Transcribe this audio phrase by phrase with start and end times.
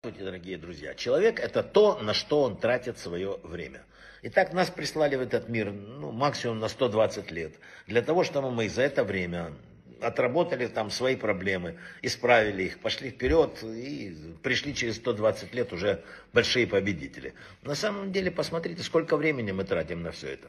[0.00, 0.94] Здравствуйте, дорогие друзья.
[0.94, 3.82] Человек– это то, на что он тратит свое время.
[4.22, 7.54] Итак, нас прислали в этот мир ну, максимум на 120 лет.
[7.88, 9.54] Для того, чтобы мы за это время
[10.00, 16.68] отработали там свои проблемы, исправили их, пошли вперед и пришли через 120 лет уже большие
[16.68, 17.34] победители.
[17.62, 20.46] На самом деле, посмотрите, сколько времени мы тратим на все это.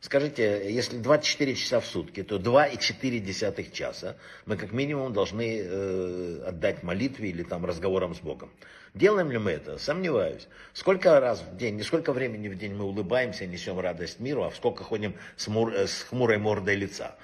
[0.00, 4.16] Скажите, если 24 часа в сутки, то 2,4 часа
[4.46, 8.50] мы как минимум должны э, отдать молитве или там разговорам с Богом.
[8.94, 9.76] Делаем ли мы это?
[9.76, 10.48] Сомневаюсь.
[10.72, 14.50] Сколько раз в день, не сколько времени в день мы улыбаемся, несем радость миру, а
[14.52, 17.14] сколько ходим с, мур, э, с хмурой мордой лица.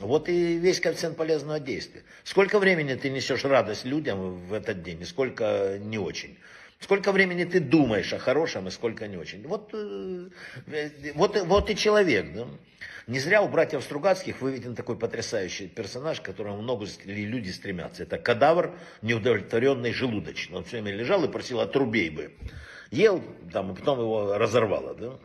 [0.00, 2.02] Вот и весь коэффициент полезного действия.
[2.24, 6.38] Сколько времени ты несешь радость людям в этот день, и сколько не очень.
[6.82, 9.46] Сколько времени ты думаешь о хорошем и сколько не очень.
[9.46, 10.28] Вот, э,
[11.14, 12.34] вот, вот и человек.
[12.34, 12.48] Да?
[13.06, 18.02] Не зря у братьев Стругацких выведен такой потрясающий персонаж, к которому много люди стремятся.
[18.02, 20.58] Это кадавр, неудовлетворенный желудочно.
[20.58, 22.32] Он все время лежал и просил отрубей бы.
[22.90, 24.94] Ел, там, и потом его разорвало.
[24.94, 25.18] Да?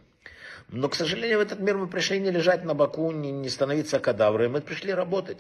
[0.70, 4.00] Но, к сожалению, в этот мир мы пришли не лежать на боку, не, не становиться
[4.00, 4.52] кадавром.
[4.52, 5.38] Мы пришли работать.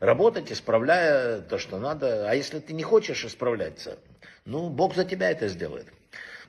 [0.00, 2.28] Работать, исправляя то, что надо.
[2.28, 3.98] А если ты не хочешь исправляться,
[4.46, 5.86] ну, Бог за тебя это сделает.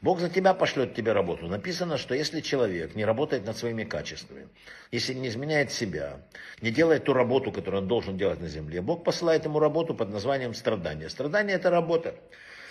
[0.01, 1.47] Бог за тебя пошлет тебе работу.
[1.47, 4.47] Написано, что если человек не работает над своими качествами,
[4.91, 6.21] если не изменяет себя,
[6.61, 10.09] не делает ту работу, которую он должен делать на земле, Бог посылает ему работу под
[10.09, 11.09] названием страдание.
[11.09, 12.16] Страдание– это работа.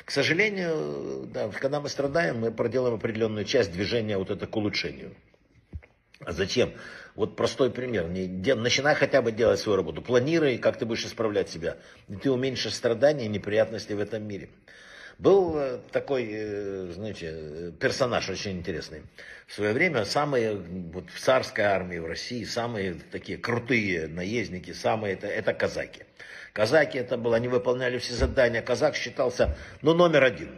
[0.04, 5.14] К сожалению, да, когда мы страдаем, мы проделаем определенную часть движения вот это к улучшению.
[6.24, 6.72] А зачем?
[7.14, 8.06] Вот простой пример.
[8.56, 10.02] Начинай хотя бы делать свою работу.
[10.02, 11.78] Планируй, как ты будешь исправлять себя.
[12.08, 14.50] И ты уменьшишь страдания и неприятности в этом мире.
[15.18, 19.02] Был э, такой, э, знаете, персонаж очень интересный.
[19.46, 25.14] В свое время самые, вот в царской армии в России, самые такие крутые наездники, самые,
[25.14, 26.04] это, это казаки.
[26.54, 28.62] Казаки это было, они выполняли все задания.
[28.62, 30.50] Казак считался, ну, номер один.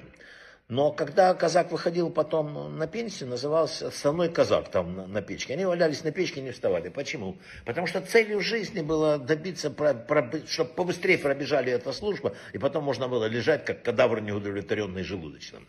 [0.72, 5.52] Но когда казак выходил потом на пенсию, назывался основной казак там на, на печке.
[5.52, 6.88] Они валялись на печке не вставали.
[6.88, 7.36] Почему?
[7.66, 12.84] Потому что целью жизни было добиться, про, про, чтобы побыстрее пробежали эта служба, и потом
[12.84, 15.68] можно было лежать, как кадавр неудовлетворенный желудочным.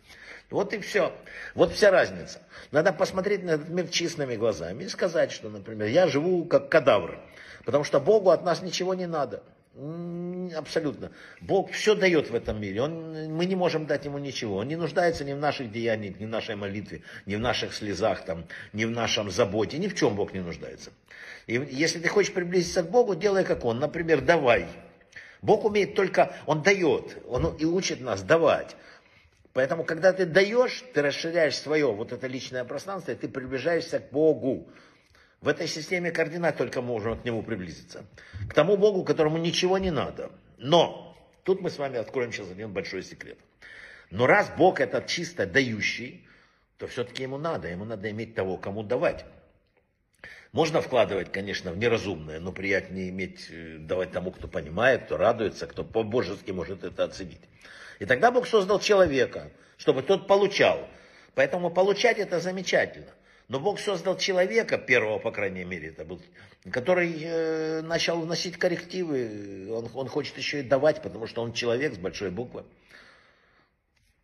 [0.50, 1.14] Вот и все.
[1.53, 2.40] Вот вся разница.
[2.72, 7.20] Надо посмотреть на этот мир честными глазами и сказать, что, например, я живу как кадавр,
[7.66, 9.44] потому что Богу от нас ничего не надо.
[10.56, 11.11] Абсолютно.
[11.41, 12.81] Бог все дает в этом мире.
[12.84, 14.57] Он, мы не можем дать ему ничего.
[14.57, 18.23] Он не нуждается ни в наших деяниях, ни в нашей молитве, ни в наших слезах,
[18.23, 19.79] там, ни в нашем заботе.
[19.79, 20.91] Ни в чем Бог не нуждается.
[21.47, 23.79] И если ты хочешь приблизиться к Богу, делай как Он.
[23.79, 24.67] Например, давай.
[25.41, 27.17] Бог умеет только, Он дает.
[27.28, 28.75] Он и учит нас давать.
[29.53, 34.11] Поэтому, когда ты даешь, ты расширяешь свое вот это личное пространство, и ты приближаешься к
[34.11, 34.67] Богу.
[35.44, 38.06] В этой системе координат только можем к нему приблизиться.
[38.50, 40.31] К тому Богу, которому ничего не надо.
[40.58, 43.38] Но, тут мы с вами откроем сейчас один большой секрет.
[44.09, 46.26] Но раз Бог этот чисто дающий,
[46.78, 49.26] то все-таки ему надо, ему надо иметь того, кому давать.
[50.53, 55.68] Можно вкладывать, конечно, в неразумное, но приятнее иметь, э, давать тому, кто понимает, кто радуется,
[55.68, 57.42] кто по-божески может это оценить.
[58.00, 60.88] И тогда Бог создал человека, чтобы тот получал.
[61.36, 63.12] Поэтому получать это замечательно.
[63.50, 66.22] Но Бог создал человека, первого, по крайней мере, это был,
[66.72, 69.68] который э, начал вносить коррективы.
[69.70, 72.64] Он, он хочет еще и давать, потому что он человек с большой буквы.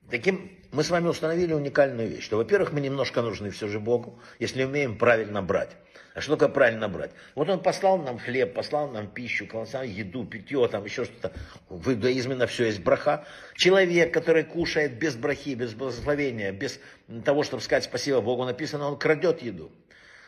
[0.10, 4.20] Таким мы с вами установили уникальную вещь, что, во-первых, мы немножко нужны все же Богу,
[4.40, 5.72] если умеем правильно брать.
[6.14, 7.12] А что такое правильно брать?
[7.36, 11.32] Вот он послал нам хлеб, послал нам пищу, послал еду, питье, там еще что-то.
[11.70, 13.26] В иудаизме на все есть браха.
[13.56, 16.80] Человек, который кушает без брахи, без благословения, без
[17.24, 19.72] того, чтобы сказать спасибо Богу, написано, он крадет еду.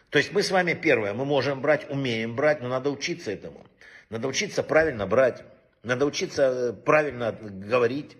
[0.09, 3.66] То есть мы с вами первое, мы можем брать, умеем брать, но надо учиться этому.
[4.09, 5.44] Надо учиться правильно брать,
[5.84, 8.18] надо учиться э, правильно говорить.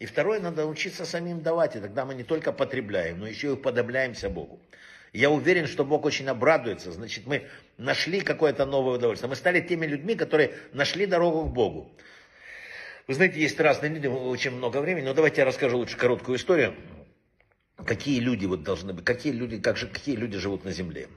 [0.00, 3.50] И второе, надо учиться самим давать, и тогда мы не только потребляем, но еще и
[3.50, 4.58] уподобляемся Богу.
[5.12, 6.90] Я уверен, что Бог очень обрадуется.
[6.90, 7.46] Значит, мы
[7.76, 9.28] нашли какое-то новое удовольствие.
[9.28, 11.92] Мы стали теми людьми, которые нашли дорогу к Богу.
[13.08, 16.74] Вы знаете, есть разные люди, очень много времени, но давайте я расскажу лучше короткую историю.
[17.76, 21.08] Какие люди вот должны быть, какие люди, как же, какие люди живут на земле.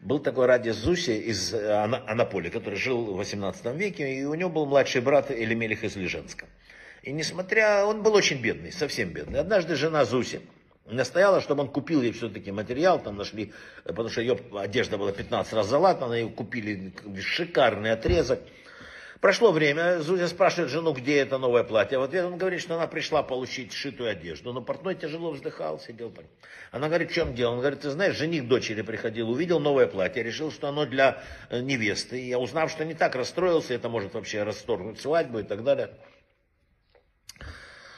[0.00, 4.66] Был такой Ради Зуси из Анаполи, который жил в 18 веке, и у него был
[4.66, 6.46] младший брат Элемелих из Леженска.
[7.06, 9.38] И несмотря, он был очень бедный, совсем бедный.
[9.38, 10.40] Однажды жена Зуси
[10.86, 13.52] настояла, чтобы он купил ей все-таки материал, там нашли,
[13.84, 18.40] потому что ее одежда была 15 раз залатана, ее купили шикарный отрезок.
[19.20, 21.96] Прошло время, Зузя спрашивает жену, где это новое платье.
[21.96, 24.52] В ответ он говорит, что она пришла получить шитую одежду.
[24.52, 26.24] Но портной тяжело вздыхал, сидел так.
[26.72, 27.52] Она говорит, в чем дело?
[27.52, 31.60] Он говорит, ты знаешь, жених дочери приходил, увидел новое платье, решил, что оно для э,
[31.60, 32.20] невесты.
[32.20, 35.90] И я узнав, что не так расстроился, это может вообще расторгнуть свадьбу и так далее.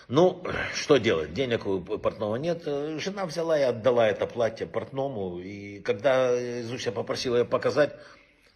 [0.08, 0.42] Ну,
[0.74, 1.34] что делать?
[1.34, 2.62] Денег у портного нет.
[2.64, 5.38] Жена взяла и отдала это платье портному.
[5.38, 7.94] И когда Зуся попросила ее показать,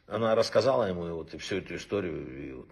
[0.06, 2.48] она рассказала ему вот, и всю эту историю.
[2.48, 2.68] И вот.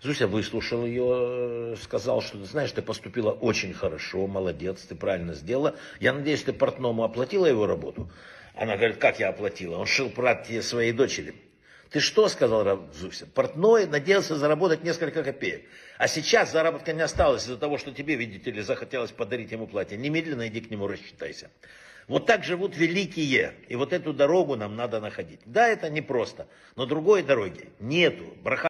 [0.00, 5.76] Зуся выслушал ее, сказал, что, знаешь, ты поступила очень хорошо, молодец, ты правильно сделала.
[6.00, 8.10] Я надеюсь, ты портному оплатила его работу.
[8.54, 9.76] Она говорит, как я оплатила?
[9.76, 11.34] Он шил платье своей дочери.
[11.94, 15.64] Ты что, сказал Зуся, портной надеялся заработать несколько копеек.
[15.96, 19.96] А сейчас заработка не осталось из-за того, что тебе, видите ли, захотелось подарить ему платье.
[19.96, 21.52] Немедленно иди к нему рассчитайся.
[22.08, 23.52] Вот так живут великие.
[23.68, 25.38] И вот эту дорогу нам надо находить.
[25.44, 28.24] Да, это непросто, но другой дороги нету.
[28.42, 28.66] Браха...